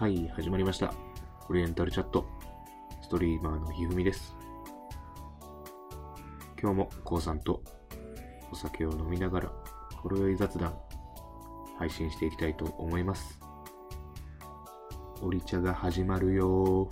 [0.00, 0.94] はい、始まりました。
[1.50, 2.24] オリエンタルチャット。
[3.02, 4.34] ストリーマーのひふみです。
[6.58, 7.62] 今日もこうさんと
[8.50, 9.52] お酒を飲みながら、
[9.96, 10.74] ほろ酔い雑談、
[11.78, 13.38] 配信していきたいと思います。
[15.20, 16.88] オリ茶が始まるよ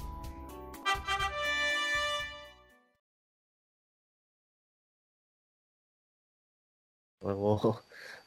[7.22, 7.34] ー。
[7.34, 7.78] も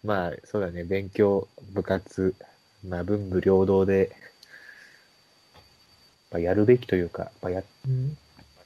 [0.04, 2.34] う、まあ、そうだね、勉強、部活、
[2.84, 4.12] まあ、文武両道で、
[6.32, 8.18] まあ、やるべきというか、まあ、や、うん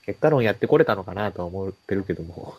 [0.05, 2.53] 結果論やってこれたのかなとは思ってるけども、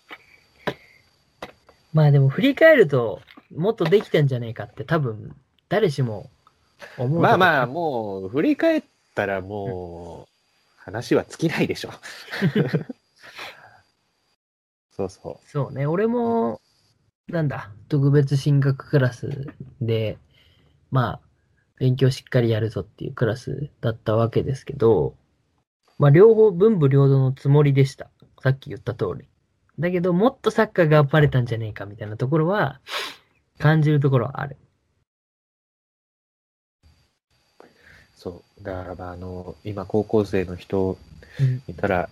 [1.95, 3.21] まあでも振り返ると、
[3.55, 5.37] もっとできたんじゃねえかって多分、
[5.69, 6.29] 誰しも
[6.99, 7.21] 思う。
[7.21, 8.83] まあまあ、もう、振り返っ
[9.15, 10.33] たらもう、
[10.77, 11.91] 話は尽きないでしょ。
[14.91, 16.61] そうそそうね、俺も、
[17.29, 20.19] なんだ、特別進学クラスで、
[20.91, 21.26] まあ、
[21.79, 25.15] 勉強しっかりやるぞっていうクラスだったわけですけど、
[25.99, 28.11] まあ両方文武両道のつもりでした。
[28.43, 29.29] さっき言った通り。
[29.79, 32.81] だけど、もっとサッカーが頑張れたんじゃねえかみたいなところは、
[33.59, 34.57] 感じるところはある。
[37.63, 37.67] う。
[38.15, 38.65] そう。
[38.65, 40.99] だから、まあ、あの、今、高校生の人
[41.39, 42.09] うんいたら、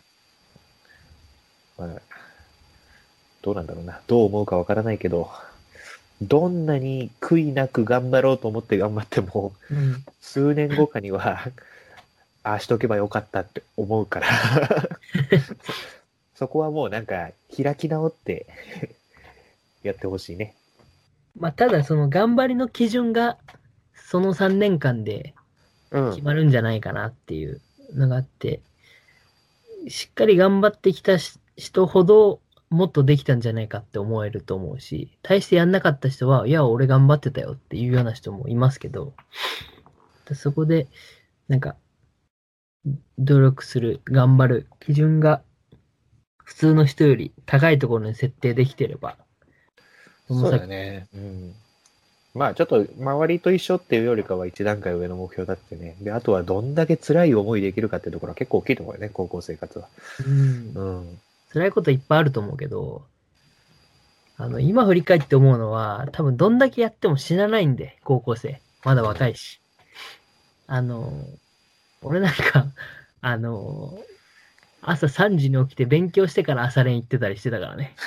[1.78, 1.88] まあ、
[3.42, 4.00] どうなんだろうな。
[4.06, 5.30] どう思うかわからないけど、
[6.22, 10.04] どんなに悔いなく頑張ろうと思って頑張っても、うん。
[10.20, 11.40] 数年後かには、
[12.42, 14.28] ああしとけばよかったって思うから、
[16.36, 18.46] そこはもうなんか開き直って
[19.82, 20.54] やってほしいね。
[21.38, 23.38] まあただその頑張りの基準が、
[23.94, 25.34] その3年間で
[25.90, 26.22] うん決。
[26.22, 27.60] まるんじゃないかなっていう
[27.94, 28.60] のがあって、
[29.88, 32.40] しっかり頑張ってきたし人ほど
[32.74, 39.14] もっとできたんじゃないかって思えると思うし、大してやんなかった人は、いや、俺頑張ってたよっていうような人もいますけど、
[40.34, 40.88] そこで、
[41.48, 41.76] なんか、
[43.18, 45.42] 努力する、頑張る基準が
[46.44, 49.16] 普通の人より高いところに設定できてれば、
[50.28, 51.06] そそうだね。
[51.14, 51.54] うん。
[52.34, 55.96] まあちょっと周りと一緒っていうよりかは一段階上の目標だってね。
[56.00, 59.88] で、あとはどんだけ辛い思いできるかっていうところは結構大きいと思うよね、高校生活は。
[60.26, 61.18] うんうん。
[61.54, 63.06] 辛いこといっぱいあると思うけど、
[64.36, 68.60] あの、今振り返って思うのは、多分どんだけやっても死なないんで、高校生。
[68.82, 69.60] まだ若いし。
[70.66, 71.12] あの、
[72.02, 72.66] 俺なんか、
[73.22, 73.96] あの、
[74.82, 77.94] 朝3時に起きて勉強してから朝練行ってたりしてたからね。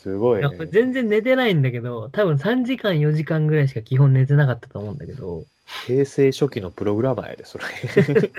[0.00, 0.48] すごいね。
[0.72, 5.44] 全然寝てないんだけど、多分3時間4時間ぐらいしか基本寝てなかったと思うんだけど、
[5.86, 7.64] 平成初期のプログラマーやで、それ。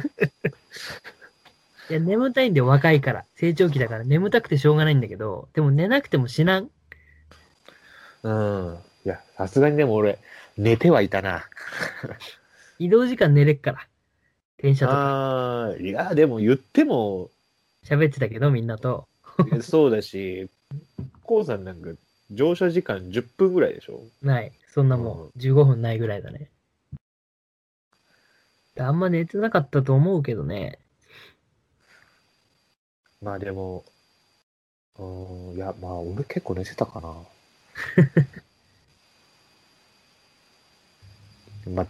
[1.90, 6.70] いや、眠たいんで若いから、成長期だから眠たくてしょうがないんだけど、でも寝なくても死なん。
[8.24, 8.78] うん。
[9.06, 10.20] いや、さすがにでも俺、
[10.58, 11.46] 寝てはいたな。
[12.80, 13.88] 移動時間寝れっから。
[14.58, 14.98] 電車とか。
[14.98, 17.30] ああ、いや、でも言っても、
[17.84, 19.08] 喋ってたけど、みんなと。
[19.62, 20.50] そうだし、
[21.24, 21.90] コウさんなんか
[22.32, 24.02] 乗車時間10分ぐらいでしょ？
[24.24, 24.52] ない。
[24.70, 26.50] そんなもう、15分ないぐらいだね。
[28.80, 30.80] あんま寝てなかったと思うけどね。
[33.26, 33.84] まあでも、
[35.00, 37.16] うーん、いや、まあ俺結構寝てたかな。
[41.74, 41.88] まあ、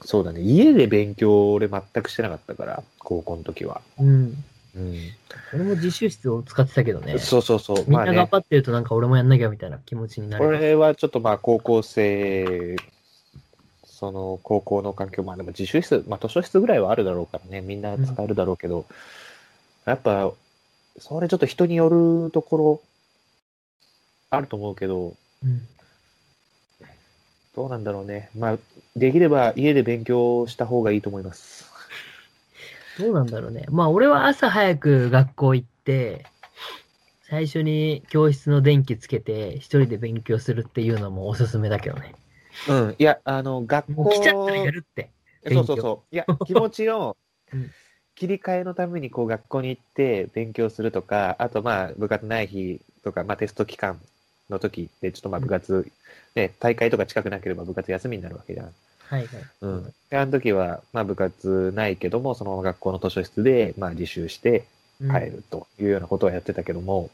[0.00, 0.40] そうだね。
[0.40, 3.82] 家で勉強俺全くしてなかったから、高校の時は。
[4.00, 4.42] うん。
[4.74, 4.96] うん。
[5.52, 7.18] 俺も自習室を使ってたけどね。
[7.18, 7.84] そうそうそう。
[7.86, 10.44] みんな頑張ってるとなんか俺もやんなきゃみたいな気持ちになる。
[10.44, 12.78] これはちょっとまあ高校生、
[13.84, 18.86] その高校の環境、まあでも自習室、まあ図書室ぐらいはあるだろうからね、みんな使えるだろうけど、
[19.84, 20.32] やっぱ、
[20.98, 22.80] それちょっと人によるところ、
[24.30, 25.66] あると思うけど、うん。
[27.54, 28.30] どうなんだろうね。
[28.36, 28.58] まあ、
[28.96, 31.70] できれば家で勉強した方がいいと思います。
[32.98, 33.66] どうなんだろうね。
[33.70, 36.24] まあ俺は朝早く学校行って、
[37.28, 42.14] 最初に教室の電気つけて一人で勉強するっていうのもおすすめだけどね。
[42.68, 42.94] うん。
[42.98, 45.10] いや、あの、学校もう来ちゃったらやるって。
[45.52, 46.14] そうそうそう。
[46.14, 47.16] いや、気持ちの
[47.52, 47.70] うん
[48.14, 53.98] 切り替えのためにこう学校に行って勉強するとか、あとまあ部活ない日とか、まあテスト期間
[54.50, 55.90] の時ってちょっとまあ部活、
[56.34, 58.66] ね、大会とか近くなければ部活休みになるわけじゃん。
[58.66, 59.28] はいはい。
[59.62, 59.94] うん。
[60.10, 64.64] で、あの時はまあ部活ないけども、そのまま学校の図書室でまあ自習して
[65.00, 67.10] うん帰るというようなことをやってたけども、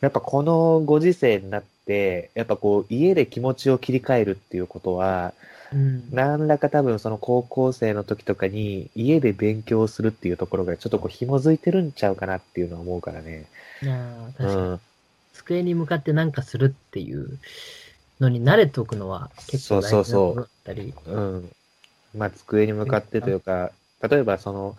[0.00, 1.68] やっぱこのご時世になって、
[2.34, 5.32] やっぱこう家で気持ちを切り替えるっていうことは、
[5.72, 6.08] うん。
[6.10, 13.46] 何らか多分その高校生の時とかに家で勉強するっていうところがちょっとこう紐づいてるんちゃうかなっていうのは思うからね。
[13.84, 14.62] あ確かに。
[14.74, 14.80] ん。
[15.32, 17.38] 机に向かってなんかするっていう
[18.20, 20.94] のに慣れておくのは結構大事なそうそうそうことだったり。
[21.06, 21.52] うん。
[22.16, 23.70] まあ、机に向かってというか、
[24.02, 24.76] 例えばその、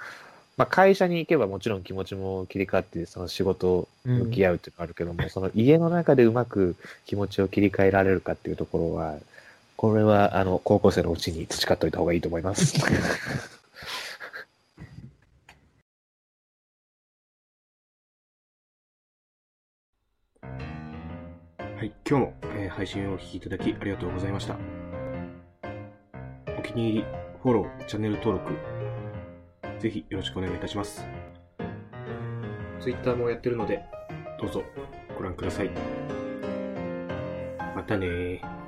[0.61, 6.75] まあ、会社に行けばもちろん気持ちも切り替わって、その仕事向き合うっていうのがあるけども、その家の中でうまく
[7.07, 9.17] 気持ちを切り替えられるかっていうところは、
[9.75, 12.75] これは、あの、高校生のうちに培っておいた方がいいと思います。
[20.39, 24.55] はい、今日も、えー配信をお聞きいただきありがとうございました。
[26.55, 27.05] お気に入り、
[27.41, 28.90] フォロー、チャンネル登録、
[29.81, 31.03] ぜひよろしくお願いいたします。
[32.79, 33.81] Twitter もやってるので、
[34.39, 34.63] どうぞ
[35.17, 35.71] ご覧ください。
[37.75, 38.60] またねー。